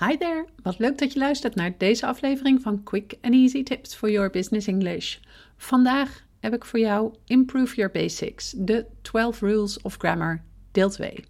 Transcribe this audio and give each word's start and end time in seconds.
Hi 0.00 0.16
there, 0.16 0.46
wat 0.62 0.78
leuk 0.78 0.98
dat 0.98 1.12
je 1.12 1.18
luistert 1.18 1.54
naar 1.54 1.74
deze 1.78 2.06
aflevering 2.06 2.62
van 2.62 2.82
Quick 2.82 3.14
and 3.20 3.34
Easy 3.34 3.62
Tips 3.62 3.94
for 3.94 4.10
Your 4.10 4.30
Business 4.30 4.66
English. 4.66 5.16
Vandaag 5.56 6.24
heb 6.40 6.54
ik 6.54 6.64
voor 6.64 6.78
jou 6.78 7.14
Improve 7.24 7.74
Your 7.74 7.92
Basics, 7.92 8.54
de 8.56 8.86
12 9.02 9.40
Rules 9.40 9.80
of 9.80 9.96
Grammar, 9.96 10.42
deel 10.72 10.90
2. 10.90 11.24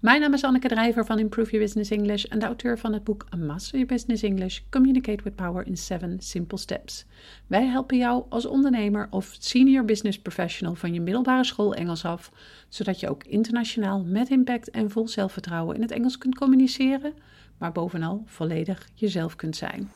Mijn 0.00 0.20
naam 0.20 0.34
is 0.34 0.44
Anneke 0.44 0.68
Drijver 0.68 1.04
van 1.06 1.18
Improve 1.18 1.50
Your 1.50 1.64
Business 1.64 1.90
English 1.90 2.24
en 2.24 2.38
de 2.38 2.46
auteur 2.46 2.78
van 2.78 2.92
het 2.92 3.04
boek 3.04 3.26
A 3.34 3.36
Master 3.36 3.78
Your 3.78 3.86
Business 3.94 4.22
English 4.22 4.60
Communicate 4.70 5.22
with 5.22 5.36
Power 5.36 5.66
in 5.66 5.76
7 5.76 6.20
Simple 6.20 6.58
Steps. 6.58 7.04
Wij 7.46 7.66
helpen 7.66 7.96
jou 7.96 8.24
als 8.28 8.46
ondernemer 8.46 9.06
of 9.10 9.36
senior 9.38 9.84
business 9.84 10.18
professional 10.18 10.74
van 10.74 10.94
je 10.94 11.00
middelbare 11.00 11.44
school 11.44 11.74
Engels 11.74 12.04
af, 12.04 12.30
zodat 12.68 13.00
je 13.00 13.08
ook 13.08 13.24
internationaal 13.24 14.04
met 14.04 14.30
impact 14.30 14.70
en 14.70 14.90
vol 14.90 15.08
zelfvertrouwen 15.08 15.74
in 15.74 15.82
het 15.82 15.90
Engels 15.90 16.18
kunt 16.18 16.34
communiceren, 16.34 17.14
maar 17.62 17.72
bovenal 17.72 18.22
volledig 18.26 18.88
jezelf 18.94 19.36
kunt 19.36 19.56
zijn. 19.56 19.90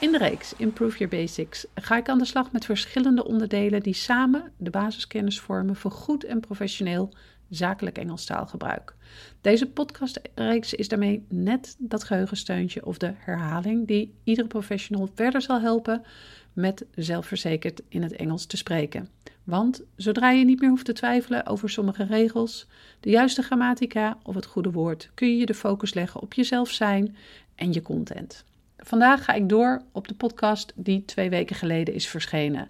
In 0.00 0.12
de 0.12 0.18
reeks 0.18 0.54
Improve 0.56 0.98
Your 0.98 1.16
Basics 1.16 1.66
ga 1.74 1.96
ik 1.96 2.08
aan 2.08 2.18
de 2.18 2.24
slag 2.24 2.52
met 2.52 2.64
verschillende 2.64 3.24
onderdelen 3.24 3.82
die 3.82 3.94
samen 3.94 4.52
de 4.56 4.70
basiskennis 4.70 5.40
vormen 5.40 5.76
voor 5.76 5.90
goed 5.90 6.24
en 6.24 6.40
professioneel 6.40 7.12
zakelijk 7.48 7.98
Engels 7.98 8.24
taalgebruik. 8.24 8.94
Deze 9.40 9.70
podcastreeks 9.70 10.74
is 10.74 10.88
daarmee 10.88 11.26
net 11.28 11.76
dat 11.78 12.04
geheugensteuntje 12.04 12.86
of 12.86 12.98
de 12.98 13.12
herhaling 13.16 13.86
die 13.86 14.14
iedere 14.24 14.48
professional 14.48 15.08
verder 15.14 15.42
zal 15.42 15.60
helpen 15.60 16.02
met 16.52 16.84
zelfverzekerd 16.94 17.82
in 17.88 18.02
het 18.02 18.12
Engels 18.12 18.46
te 18.46 18.56
spreken. 18.56 19.08
Want 19.44 19.82
zodra 19.96 20.30
je 20.30 20.44
niet 20.44 20.60
meer 20.60 20.70
hoeft 20.70 20.84
te 20.84 20.92
twijfelen 20.92 21.46
over 21.46 21.70
sommige 21.70 22.04
regels, 22.04 22.66
de 23.00 23.10
juiste 23.10 23.42
grammatica 23.42 24.18
of 24.22 24.34
het 24.34 24.46
goede 24.46 24.70
woord, 24.70 25.10
kun 25.14 25.36
je 25.36 25.46
de 25.46 25.54
focus 25.54 25.94
leggen 25.94 26.20
op 26.20 26.32
jezelf 26.32 26.70
zijn 26.70 27.16
en 27.54 27.72
je 27.72 27.82
content. 27.82 28.44
Vandaag 28.76 29.24
ga 29.24 29.32
ik 29.32 29.48
door 29.48 29.82
op 29.92 30.08
de 30.08 30.14
podcast 30.14 30.72
die 30.76 31.04
twee 31.04 31.30
weken 31.30 31.56
geleden 31.56 31.94
is 31.94 32.08
verschenen. 32.08 32.68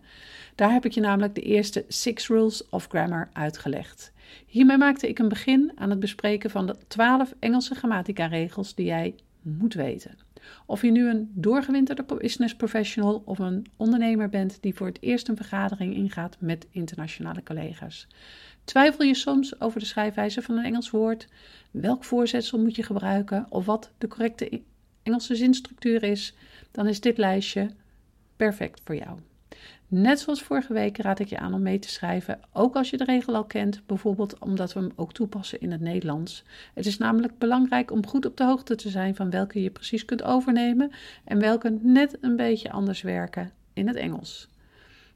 Daar 0.54 0.72
heb 0.72 0.84
ik 0.84 0.92
je 0.92 1.00
namelijk 1.00 1.34
de 1.34 1.40
eerste 1.40 1.84
Six 1.88 2.28
Rules 2.28 2.68
of 2.68 2.86
Grammar 2.86 3.30
uitgelegd. 3.32 4.12
Hiermee 4.46 4.78
maakte 4.78 5.08
ik 5.08 5.18
een 5.18 5.28
begin 5.28 5.72
aan 5.74 5.90
het 5.90 6.00
bespreken 6.00 6.50
van 6.50 6.66
de 6.66 6.76
12 6.88 7.34
Engelse 7.38 7.74
grammatica-regels 7.74 8.74
die 8.74 8.86
jij 8.86 9.14
moet 9.42 9.74
weten. 9.74 10.18
Of 10.66 10.82
je 10.82 10.90
nu 10.90 11.08
een 11.08 11.30
doorgewinterde 11.34 12.04
business 12.04 12.56
professional 12.56 13.22
of 13.24 13.38
een 13.38 13.66
ondernemer 13.76 14.28
bent 14.28 14.58
die 14.60 14.74
voor 14.74 14.86
het 14.86 14.98
eerst 15.00 15.28
een 15.28 15.36
vergadering 15.36 15.94
ingaat 15.94 16.36
met 16.40 16.66
internationale 16.70 17.42
collega's. 17.42 18.06
Twijfel 18.64 19.04
je 19.04 19.14
soms 19.14 19.60
over 19.60 19.80
de 19.80 19.86
schrijfwijze 19.86 20.42
van 20.42 20.58
een 20.58 20.64
Engels 20.64 20.90
woord? 20.90 21.28
Welk 21.70 22.04
voorzetsel 22.04 22.58
moet 22.58 22.76
je 22.76 22.82
gebruiken? 22.82 23.46
Of 23.48 23.66
wat 23.66 23.92
de 23.98 24.08
correcte 24.08 24.62
Engelse 25.02 25.36
zinstructuur 25.36 26.02
is, 26.02 26.34
dan 26.70 26.86
is 26.86 27.00
dit 27.00 27.18
lijstje 27.18 27.70
perfect 28.36 28.80
voor 28.84 28.96
jou. 28.96 29.18
Net 29.94 30.20
zoals 30.20 30.42
vorige 30.42 30.72
week 30.72 30.98
raad 30.98 31.18
ik 31.18 31.28
je 31.28 31.38
aan 31.38 31.54
om 31.54 31.62
mee 31.62 31.78
te 31.78 31.88
schrijven, 31.88 32.40
ook 32.52 32.76
als 32.76 32.90
je 32.90 32.96
de 32.96 33.04
regel 33.04 33.34
al 33.34 33.44
kent, 33.44 33.86
bijvoorbeeld 33.86 34.38
omdat 34.38 34.72
we 34.72 34.80
hem 34.80 34.92
ook 34.96 35.12
toepassen 35.12 35.60
in 35.60 35.70
het 35.72 35.80
Nederlands. 35.80 36.44
Het 36.74 36.86
is 36.86 36.98
namelijk 36.98 37.38
belangrijk 37.38 37.90
om 37.90 38.06
goed 38.06 38.26
op 38.26 38.36
de 38.36 38.44
hoogte 38.44 38.74
te 38.74 38.88
zijn 38.88 39.14
van 39.14 39.30
welke 39.30 39.62
je 39.62 39.70
precies 39.70 40.04
kunt 40.04 40.22
overnemen 40.22 40.90
en 41.24 41.38
welke 41.38 41.78
net 41.82 42.16
een 42.20 42.36
beetje 42.36 42.70
anders 42.70 43.02
werken 43.02 43.52
in 43.72 43.86
het 43.86 43.96
Engels. 43.96 44.48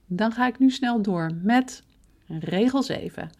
Dan 0.06 0.32
ga 0.32 0.46
ik 0.46 0.58
nu 0.58 0.70
snel 0.70 1.02
door 1.02 1.30
met 1.42 1.82
regel 2.26 2.82
7: 2.82 3.30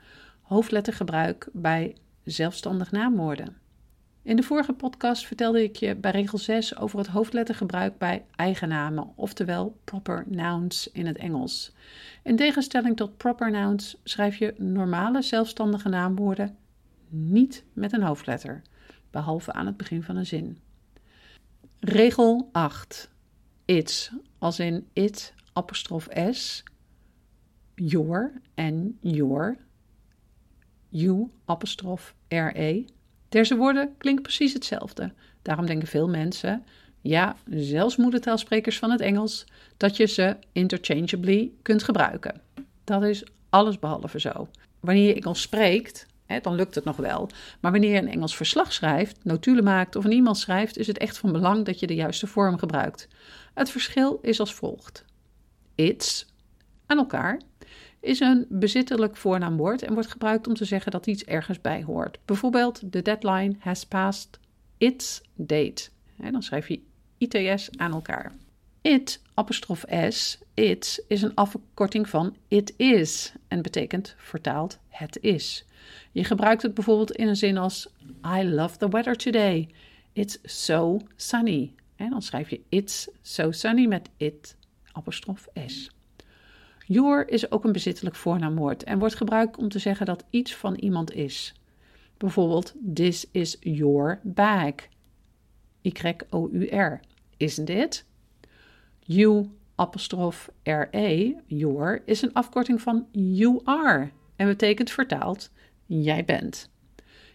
hoofdlettergebruik 0.43 1.49
bij 1.53 1.97
zelfstandig 2.25 2.91
naamwoorden. 2.91 3.57
In 4.27 4.37
de 4.37 4.43
vorige 4.43 4.73
podcast 4.73 5.27
vertelde 5.27 5.63
ik 5.63 5.77
je 5.77 5.95
bij 5.95 6.11
regel 6.11 6.39
6 6.39 6.77
over 6.77 6.99
het 6.99 7.07
hoofdlettergebruik 7.07 7.99
bij 7.99 8.25
eigennamen, 8.37 9.13
oftewel 9.15 9.79
proper 9.85 10.25
nouns 10.29 10.91
in 10.93 11.07
het 11.07 11.17
Engels. 11.17 11.73
In 12.23 12.37
tegenstelling 12.37 12.97
tot 12.97 13.17
proper 13.17 13.51
nouns 13.51 13.97
schrijf 14.05 14.37
je 14.37 14.55
normale 14.59 15.23
zelfstandige 15.23 15.89
naamwoorden 15.89 16.57
niet 17.09 17.65
met 17.73 17.93
een 17.93 18.03
hoofdletter, 18.03 18.63
behalve 19.11 19.53
aan 19.53 19.67
het 19.67 19.77
begin 19.77 20.03
van 20.03 20.17
een 20.17 20.27
zin. 20.27 20.59
Regel 21.81 22.49
8. 22.53 23.11
It's, 23.65 24.11
als 24.39 24.59
in 24.59 24.87
it, 24.93 25.35
apostrof 25.53 26.09
s, 26.31 26.63
your 27.75 28.41
en 28.55 28.99
your, 29.01 29.59
you, 30.89 31.31
apostrof 31.45 32.15
re, 32.29 32.85
deze 33.29 33.57
woorden 33.57 33.95
klinken 33.99 34.23
precies 34.23 34.53
hetzelfde. 34.53 35.13
Daarom 35.43 35.67
denken 35.67 35.89
veel 35.89 36.09
mensen, 36.09 36.65
ja, 37.01 37.37
zelfs 37.51 37.97
moedertaalsprekers 37.97 38.79
van 38.79 38.91
het 38.91 39.01
Engels, 39.01 39.45
dat 39.77 39.97
je 39.97 40.07
ze 40.07 40.37
interchangeably 40.53 41.51
kunt 41.63 41.83
gebruiken. 41.83 42.41
Dat 42.85 43.03
is 43.03 43.25
alles 43.51 43.79
behalve 43.79 44.21
zo. 44.21 44.49
Wanneer 44.81 45.07
je 45.07 45.15
Engels 45.15 45.41
spreekt, 45.41 46.07
hè, 46.27 46.41
dan 46.41 46.55
lukt 46.55 46.75
het 46.75 46.85
nog 46.85 46.97
wel. 46.97 47.29
Maar 47.61 47.73
wanneer 47.73 47.93
je 47.93 47.99
een 47.99 48.09
Engels 48.09 48.37
verslag 48.37 48.73
schrijft, 48.73 49.25
notulen 49.25 49.65
maakt 49.65 49.97
of 49.97 50.05
een 50.05 50.13
e-mail 50.13 50.35
schrijft, 50.35 50.79
is 50.79 50.87
het 50.87 50.99
echt 50.99 51.19
van 51.19 51.33
belang 51.33 51.65
dat 51.65 51.81
je 51.81 51.87
de 51.87 51.95
juiste 51.95 52.27
vorm 52.27 52.59
gebruikt. 52.59 53.09
Het 53.55 53.71
verschil 53.71 54.19
is 54.23 54.41
als 54.41 54.55
volgt: 54.55 55.05
It's 55.75 56.27
aan 56.87 56.99
elkaar 56.99 57.41
is 58.07 58.21
een 58.21 58.47
bezittelijk 58.49 59.17
voornaamwoord 59.17 59.83
en 59.83 59.95
wordt 59.95 60.11
gebruikt 60.11 60.47
om 60.47 60.55
te 60.55 60.65
zeggen 60.65 60.93
dat 60.93 61.07
iets 61.07 61.25
ergens 61.25 61.61
bij 61.61 61.83
hoort. 61.83 62.19
Bijvoorbeeld, 62.25 62.83
the 62.91 63.03
deadline 63.03 63.55
has 63.59 63.85
passed 63.85 64.39
its 64.79 65.23
date. 65.35 65.89
Dan 66.31 66.43
schrijf 66.43 66.69
je 66.69 66.81
ITS 67.19 67.71
aan 67.77 67.93
elkaar. 67.93 68.33
It, 68.81 69.23
apostrof 69.35 69.85
S, 70.09 70.39
it, 70.55 71.05
is 71.09 71.23
een 71.23 71.35
afkorting 71.35 72.09
van 72.09 72.37
it 72.49 72.75
is 72.77 73.33
en 73.49 73.63
betekent 73.63 74.15
vertaald 74.19 74.79
het 74.89 75.19
is. 75.21 75.65
Je 76.13 76.25
gebruikt 76.25 76.63
het 76.63 76.75
bijvoorbeeld 76.75 77.13
in 77.13 77.29
een 77.29 77.37
zin 77.37 77.57
als 77.57 77.89
I 78.39 78.45
love 78.45 78.77
the 78.77 78.89
weather 78.89 79.17
today. 79.17 79.69
It's 80.13 80.39
so 80.43 81.01
sunny. 81.17 81.75
En 81.97 82.11
dan 82.11 82.23
schrijf 82.23 82.51
je 82.51 82.61
it's 82.69 83.09
so 83.23 83.51
sunny 83.51 83.87
met 83.87 84.09
it, 84.17 84.57
apostrof 84.93 85.49
S. 85.67 85.91
Your 86.89 87.29
is 87.29 87.51
ook 87.51 87.65
een 87.65 87.73
bezittelijk 87.73 88.17
voornaamwoord 88.17 88.85
en 88.85 88.99
wordt 88.99 89.15
gebruikt 89.15 89.57
om 89.57 89.69
te 89.69 89.79
zeggen 89.79 90.07
dat 90.07 90.25
iets 90.31 90.55
van 90.55 90.75
iemand 90.75 91.13
is. 91.13 91.55
Bijvoorbeeld, 92.17 92.75
this 92.95 93.27
is 93.31 93.57
your 93.61 94.21
bag. 94.23 94.75
Y-O-U-R. 95.83 97.01
Isn't 97.37 97.69
it? 97.69 98.05
You, 98.99 99.51
apostrof 99.75 100.51
R-E, 100.63 101.35
your, 101.47 102.03
is 102.05 102.23
een 102.23 102.33
afkorting 102.33 102.81
van 102.81 103.07
you 103.11 103.61
are 103.65 104.11
en 104.37 104.47
betekent 104.47 104.91
vertaald 104.91 105.51
jij 105.87 106.25
bent. 106.25 106.71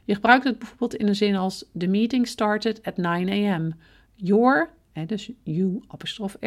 Je 0.04 0.14
gebruikt 0.14 0.44
het 0.44 0.60
bijvoorbeeld 0.60 0.96
in 0.96 1.08
een 1.08 1.16
zin 1.16 1.36
als 1.36 1.66
The 1.78 1.88
meeting 1.88 2.28
started 2.28 2.84
at 2.84 2.98
9 2.98 3.30
a.m. 3.30 3.74
Your, 4.16 4.74
dus 5.06 5.32
you, 5.44 5.84
apostrof 5.88 6.38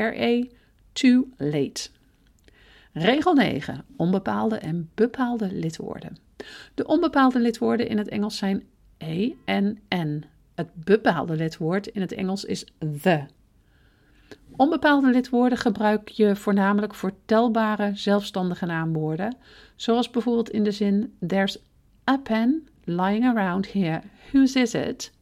too 0.92 1.28
late. 1.36 1.88
Regel 2.94 3.34
9. 3.34 3.84
Onbepaalde 3.96 4.56
en 4.56 4.90
bepaalde 4.94 5.52
lidwoorden. 5.52 6.16
De 6.74 6.86
onbepaalde 6.86 7.40
lidwoorden 7.40 7.88
in 7.88 7.98
het 7.98 8.08
Engels 8.08 8.36
zijn 8.36 8.64
e 8.98 9.32
en 9.44 9.78
n. 9.94 10.24
Het 10.54 10.68
bepaalde 10.74 11.36
lidwoord 11.36 11.86
in 11.86 12.00
het 12.00 12.12
Engels 12.12 12.44
is 12.44 12.66
the. 13.02 13.24
Onbepaalde 14.56 15.10
lidwoorden 15.10 15.58
gebruik 15.58 16.08
je 16.08 16.36
voornamelijk 16.36 16.94
voor 16.94 17.12
telbare 17.24 17.90
zelfstandige 17.94 18.66
naamwoorden, 18.66 19.36
zoals 19.76 20.10
bijvoorbeeld 20.10 20.50
in 20.50 20.64
de 20.64 20.72
zin 20.72 21.14
There's 21.26 21.58
a 22.10 22.18
pen 22.18 22.68
lying 22.84 23.24
around 23.24 23.72
here. 23.72 24.00
Whose 24.32 24.60
is 24.60 24.74
it? 24.74 25.12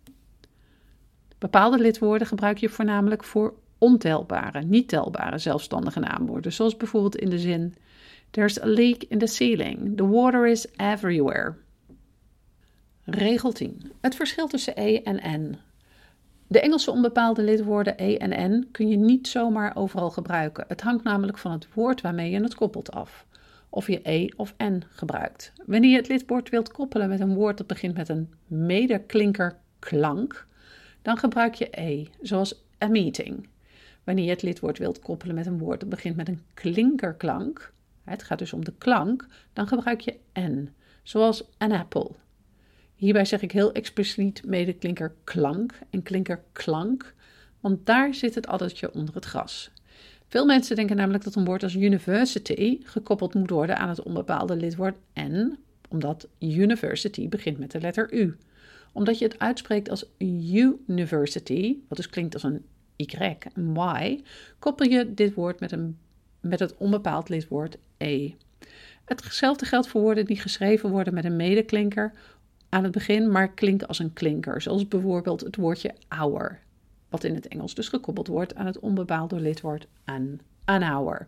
Bepaalde 1.38 1.78
lidwoorden 1.78 2.26
gebruik 2.26 2.58
je 2.58 2.68
voornamelijk 2.68 3.24
voor 3.24 3.54
ontelbare, 3.82 4.62
niet 4.62 4.88
telbare 4.88 5.38
zelfstandige 5.38 6.00
naamwoorden, 6.00 6.52
zoals 6.52 6.76
bijvoorbeeld 6.76 7.16
in 7.16 7.30
de 7.30 7.38
zin 7.38 7.74
There's 8.30 8.60
a 8.60 8.66
leak 8.66 9.04
in 9.08 9.18
the 9.18 9.26
ceiling. 9.26 9.96
The 9.96 10.08
water 10.08 10.46
is 10.46 10.66
everywhere. 10.76 11.54
Regel 13.04 13.52
10. 13.52 13.92
Het 14.00 14.14
verschil 14.14 14.46
tussen 14.46 14.72
e 14.76 14.96
en 14.96 15.40
n. 15.40 15.56
De 16.46 16.60
Engelse 16.60 16.90
onbepaalde 16.90 17.42
lidwoorden 17.42 17.94
e 17.96 18.16
en 18.16 18.52
n 18.52 18.68
kun 18.70 18.88
je 18.88 18.96
niet 18.96 19.28
zomaar 19.28 19.76
overal 19.76 20.10
gebruiken. 20.10 20.64
Het 20.68 20.80
hangt 20.80 21.04
namelijk 21.04 21.38
van 21.38 21.52
het 21.52 21.68
woord 21.74 22.00
waarmee 22.00 22.30
je 22.30 22.42
het 22.42 22.54
koppelt 22.54 22.92
af. 22.92 23.26
Of 23.68 23.86
je 23.86 24.00
e 24.02 24.28
of 24.36 24.54
n 24.62 24.82
gebruikt. 24.88 25.52
Wanneer 25.66 25.90
je 25.90 25.96
het 25.96 26.08
lidwoord 26.08 26.50
wilt 26.50 26.72
koppelen 26.72 27.08
met 27.08 27.20
een 27.20 27.34
woord 27.34 27.58
dat 27.58 27.66
begint 27.66 27.96
met 27.96 28.08
een 28.08 28.32
medeklinkerklank, 28.46 30.46
dan 31.02 31.16
gebruik 31.16 31.54
je 31.54 31.68
e, 31.70 32.06
zoals 32.20 32.64
a 32.82 32.88
meeting. 32.88 33.50
Wanneer 34.04 34.24
je 34.24 34.30
het 34.30 34.42
lidwoord 34.42 34.78
wilt 34.78 34.98
koppelen 34.98 35.34
met 35.34 35.46
een 35.46 35.58
woord 35.58 35.80
dat 35.80 35.88
begint 35.88 36.16
met 36.16 36.28
een 36.28 36.42
klinkerklank, 36.54 37.72
het 38.04 38.22
gaat 38.22 38.38
dus 38.38 38.52
om 38.52 38.64
de 38.64 38.72
klank, 38.78 39.26
dan 39.52 39.66
gebruik 39.66 40.00
je 40.00 40.18
n, 40.40 40.70
zoals 41.02 41.44
an 41.58 41.72
apple. 41.72 42.10
Hierbij 42.94 43.24
zeg 43.24 43.42
ik 43.42 43.52
heel 43.52 43.72
expliciet 43.72 44.44
medeklinker 44.46 45.14
klank 45.24 45.78
en 45.90 46.02
klinker 46.02 46.42
klank, 46.52 47.14
want 47.60 47.86
daar 47.86 48.14
zit 48.14 48.34
het 48.34 48.46
addertje 48.46 48.94
onder 48.94 49.14
het 49.14 49.24
gras. 49.24 49.70
Veel 50.28 50.46
mensen 50.46 50.76
denken 50.76 50.96
namelijk 50.96 51.24
dat 51.24 51.34
een 51.34 51.44
woord 51.44 51.62
als 51.62 51.74
university 51.74 52.78
gekoppeld 52.82 53.34
moet 53.34 53.50
worden 53.50 53.78
aan 53.78 53.88
het 53.88 54.02
onbepaalde 54.02 54.56
lidwoord 54.56 54.96
n, 55.20 55.58
omdat 55.88 56.28
university 56.38 57.28
begint 57.28 57.58
met 57.58 57.70
de 57.70 57.80
letter 57.80 58.12
u. 58.12 58.36
Omdat 58.92 59.18
je 59.18 59.24
het 59.24 59.38
uitspreekt 59.38 59.90
als 59.90 60.04
university, 60.18 61.76
wat 61.88 61.96
dus 61.96 62.08
klinkt 62.08 62.34
als 62.34 62.42
een 62.42 62.64
y, 62.96 63.06
een 63.54 63.76
y, 64.02 64.22
koppel 64.58 64.88
je 64.88 65.14
dit 65.14 65.34
woord 65.34 65.60
met, 65.60 65.72
een, 65.72 65.98
met 66.40 66.60
het 66.60 66.76
onbepaald 66.76 67.28
lidwoord 67.28 67.78
e. 67.96 68.30
Hetzelfde 69.04 69.64
geldt 69.64 69.88
voor 69.88 70.00
woorden 70.00 70.26
die 70.26 70.40
geschreven 70.40 70.90
worden 70.90 71.14
met 71.14 71.24
een 71.24 71.36
medeklinker 71.36 72.12
aan 72.68 72.82
het 72.82 72.92
begin, 72.92 73.30
maar 73.30 73.52
klinken 73.52 73.88
als 73.88 73.98
een 73.98 74.12
klinker, 74.12 74.62
zoals 74.62 74.88
bijvoorbeeld 74.88 75.40
het 75.40 75.56
woordje 75.56 75.94
hour, 76.08 76.60
wat 77.08 77.24
in 77.24 77.34
het 77.34 77.48
Engels 77.48 77.74
dus 77.74 77.88
gekoppeld 77.88 78.26
wordt 78.26 78.54
aan 78.54 78.66
het 78.66 78.78
onbepaalde 78.78 79.40
lidwoord 79.40 79.86
an, 80.04 80.40
an 80.64 80.82
hour. 80.82 81.26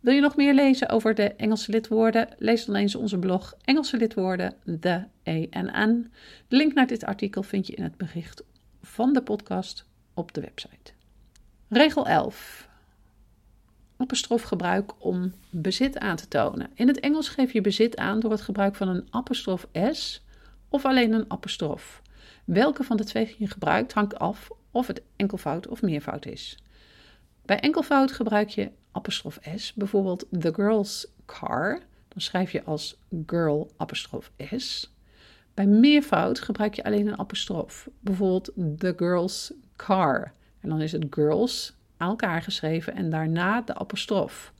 Wil 0.00 0.14
je 0.14 0.20
nog 0.20 0.36
meer 0.36 0.54
lezen 0.54 0.88
over 0.88 1.14
de 1.14 1.34
Engelse 1.34 1.70
lidwoorden? 1.70 2.28
Lees 2.38 2.64
dan 2.64 2.74
eens 2.74 2.94
onze 2.94 3.18
blog 3.18 3.54
Engelse 3.64 3.96
lidwoorden, 3.96 4.54
the, 4.80 5.04
e 5.22 5.46
en 5.50 5.70
an. 5.70 6.10
De 6.48 6.56
link 6.56 6.74
naar 6.74 6.86
dit 6.86 7.04
artikel 7.04 7.42
vind 7.42 7.66
je 7.66 7.74
in 7.74 7.82
het 7.82 7.96
bericht 7.96 8.42
van 8.82 9.12
de 9.12 9.22
podcast 9.22 9.88
op 10.20 10.32
de 10.32 10.40
website. 10.40 10.92
Regel 11.68 12.06
11. 12.06 12.68
Apostrofgebruik 13.96 15.04
om 15.04 15.32
bezit 15.50 15.98
aan 15.98 16.16
te 16.16 16.28
tonen. 16.28 16.70
In 16.74 16.88
het 16.88 17.00
Engels 17.00 17.28
geef 17.28 17.52
je 17.52 17.60
bezit 17.60 17.96
aan 17.96 18.20
door 18.20 18.30
het 18.30 18.40
gebruik 18.40 18.74
van 18.74 18.88
een 18.88 19.06
apostrof 19.10 19.66
s 19.72 20.22
of 20.68 20.84
alleen 20.84 21.12
een 21.12 21.30
apostrof. 21.30 22.02
Welke 22.44 22.84
van 22.84 22.96
de 22.96 23.04
twee 23.04 23.34
je 23.38 23.46
gebruikt 23.46 23.92
hangt 23.92 24.18
af 24.18 24.50
of 24.70 24.86
het 24.86 25.02
enkelvoud 25.16 25.68
of 25.68 25.82
meervoud 25.82 26.26
is. 26.26 26.58
Bij 27.44 27.60
enkelvoud 27.60 28.12
gebruik 28.12 28.48
je 28.48 28.70
apostrof 28.92 29.38
s, 29.56 29.72
bijvoorbeeld 29.72 30.26
the 30.40 30.54
girl's 30.54 31.06
car. 31.26 31.82
Dan 32.08 32.20
schrijf 32.20 32.52
je 32.52 32.64
als 32.64 32.98
girl 33.26 33.70
apostrof 33.76 34.32
s. 34.56 34.94
Bij 35.54 35.66
meervoud 35.66 36.40
gebruik 36.40 36.74
je 36.74 36.84
alleen 36.84 37.06
een 37.06 37.18
apostrof, 37.18 37.88
bijvoorbeeld 38.00 38.52
the 38.78 38.94
girl's 38.96 39.52
car. 39.86 40.32
En 40.60 40.68
dan 40.68 40.80
is 40.80 40.92
het 40.92 41.06
girls 41.10 41.74
aan 41.96 42.08
elkaar 42.08 42.42
geschreven 42.42 42.94
en 42.94 43.10
daarna 43.10 43.60
de 43.60 43.74
apostrof. 43.74 44.52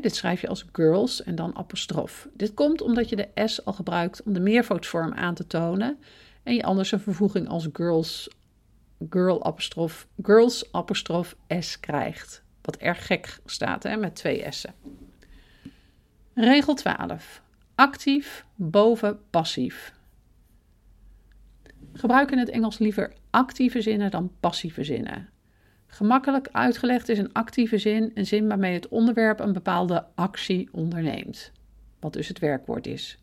dit 0.00 0.14
schrijf 0.14 0.40
je 0.40 0.48
als 0.48 0.64
girls 0.72 1.22
en 1.22 1.34
dan 1.34 1.56
apostrof. 1.56 2.28
Dit 2.34 2.54
komt 2.54 2.80
omdat 2.80 3.08
je 3.08 3.16
de 3.16 3.46
S 3.46 3.64
al 3.64 3.72
gebruikt 3.72 4.22
om 4.22 4.32
de 4.32 4.40
meervoudsvorm 4.40 5.12
aan 5.12 5.34
te 5.34 5.46
tonen 5.46 5.98
en 6.42 6.54
je 6.54 6.62
anders 6.62 6.92
een 6.92 7.00
vervoeging 7.00 7.48
als 7.48 7.68
girls, 7.72 8.28
girl 9.10 9.44
apostrof, 9.44 10.06
girls 10.22 10.72
apostrof 10.72 11.36
S 11.48 11.80
krijgt. 11.80 12.42
Wat 12.62 12.76
erg 12.76 13.06
gek 13.06 13.38
staat 13.44 13.82
hè, 13.82 13.96
met 13.96 14.14
twee 14.14 14.46
S'en. 14.50 14.74
Regel 16.34 16.74
12. 16.74 17.42
Actief 17.74 18.44
boven 18.54 19.18
passief. 19.30 19.92
Gebruik 21.92 22.30
in 22.30 22.38
het 22.38 22.48
Engels 22.48 22.78
liever 22.78 23.12
actieve 23.30 23.80
zinnen 23.80 24.10
dan 24.10 24.32
passieve 24.40 24.84
zinnen. 24.84 25.28
Gemakkelijk 25.86 26.48
uitgelegd 26.52 27.08
is 27.08 27.18
een 27.18 27.32
actieve 27.32 27.78
zin 27.78 28.10
een 28.14 28.26
zin 28.26 28.48
waarmee 28.48 28.74
het 28.74 28.88
onderwerp 28.88 29.40
een 29.40 29.52
bepaalde 29.52 30.04
actie 30.14 30.68
onderneemt, 30.72 31.52
wat 32.00 32.12
dus 32.12 32.28
het 32.28 32.38
werkwoord 32.38 32.86
is. 32.86 33.18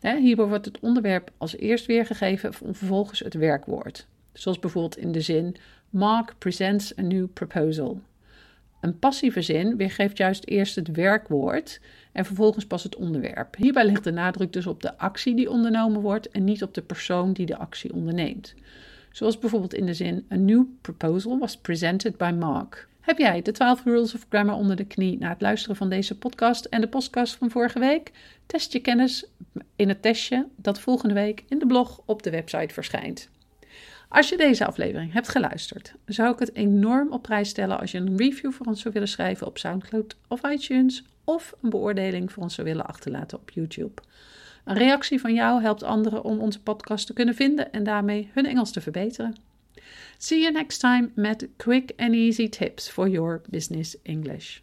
Hierbij 0.00 0.44
wordt 0.44 0.64
het 0.64 0.80
onderwerp 0.80 1.30
als 1.36 1.56
eerst 1.56 1.86
weergegeven 1.86 2.52
en 2.64 2.74
vervolgens 2.74 3.18
het 3.18 3.34
werkwoord. 3.34 4.06
Zoals 4.32 4.58
bijvoorbeeld 4.58 4.96
in 4.96 5.12
de 5.12 5.20
zin 5.20 5.56
Mark 5.90 6.34
presents 6.38 6.98
a 6.98 7.02
new 7.02 7.26
proposal. 7.32 8.00
Een 8.80 8.98
passieve 8.98 9.42
zin 9.42 9.76
weergeeft 9.76 10.16
juist 10.16 10.46
eerst 10.46 10.76
het 10.76 10.88
werkwoord 10.88 11.80
en 12.12 12.24
vervolgens 12.24 12.66
pas 12.66 12.82
het 12.82 12.96
onderwerp. 12.96 13.56
Hierbij 13.56 13.84
ligt 13.84 14.04
de 14.04 14.10
nadruk 14.10 14.52
dus 14.52 14.66
op 14.66 14.82
de 14.82 14.98
actie 14.98 15.34
die 15.34 15.50
ondernomen 15.50 16.00
wordt 16.00 16.28
en 16.28 16.44
niet 16.44 16.62
op 16.62 16.74
de 16.74 16.82
persoon 16.82 17.32
die 17.32 17.46
de 17.46 17.56
actie 17.56 17.92
onderneemt. 17.92 18.54
Zoals 19.12 19.38
bijvoorbeeld 19.38 19.74
in 19.74 19.86
de 19.86 19.94
zin: 19.94 20.26
A 20.32 20.36
new 20.36 20.64
proposal 20.80 21.38
was 21.38 21.56
presented 21.56 22.16
by 22.16 22.32
Mark. 22.38 22.88
Heb 23.00 23.18
jij 23.18 23.42
de 23.42 23.52
12 23.52 23.84
Rules 23.84 24.14
of 24.14 24.26
Grammar 24.28 24.54
onder 24.54 24.76
de 24.76 24.84
knie 24.84 25.18
na 25.18 25.28
het 25.28 25.40
luisteren 25.40 25.76
van 25.76 25.88
deze 25.88 26.18
podcast 26.18 26.64
en 26.64 26.80
de 26.80 26.88
podcast 26.88 27.34
van 27.36 27.50
vorige 27.50 27.78
week? 27.78 28.12
Test 28.46 28.72
je 28.72 28.80
kennis 28.80 29.24
in 29.76 29.88
het 29.88 30.02
testje 30.02 30.46
dat 30.56 30.80
volgende 30.80 31.14
week 31.14 31.44
in 31.48 31.58
de 31.58 31.66
blog 31.66 32.00
op 32.04 32.22
de 32.22 32.30
website 32.30 32.74
verschijnt. 32.74 33.28
Als 34.10 34.28
je 34.28 34.36
deze 34.36 34.66
aflevering 34.66 35.12
hebt 35.12 35.28
geluisterd, 35.28 35.94
zou 36.06 36.32
ik 36.32 36.38
het 36.38 36.54
enorm 36.54 37.12
op 37.12 37.22
prijs 37.22 37.48
stellen 37.48 37.80
als 37.80 37.90
je 37.90 37.98
een 37.98 38.16
review 38.16 38.52
voor 38.52 38.66
ons 38.66 38.80
zou 38.80 38.94
willen 38.94 39.08
schrijven 39.08 39.46
op 39.46 39.58
SoundCloud 39.58 40.16
of 40.28 40.42
iTunes 40.42 41.04
of 41.24 41.54
een 41.62 41.70
beoordeling 41.70 42.32
voor 42.32 42.42
ons 42.42 42.54
zou 42.54 42.66
willen 42.66 42.86
achterlaten 42.86 43.38
op 43.38 43.50
YouTube. 43.50 44.02
Een 44.64 44.76
reactie 44.76 45.20
van 45.20 45.34
jou 45.34 45.62
helpt 45.62 45.82
anderen 45.82 46.24
om 46.24 46.38
onze 46.38 46.62
podcast 46.62 47.06
te 47.06 47.12
kunnen 47.12 47.34
vinden 47.34 47.72
en 47.72 47.84
daarmee 47.84 48.30
hun 48.32 48.46
Engels 48.46 48.72
te 48.72 48.80
verbeteren. 48.80 49.34
See 50.18 50.40
you 50.40 50.52
next 50.52 50.80
time 50.80 51.10
met 51.14 51.48
quick 51.56 51.92
and 51.96 52.12
easy 52.12 52.48
tips 52.48 52.88
for 52.88 53.08
your 53.08 53.40
business 53.48 53.96
English. 54.02 54.58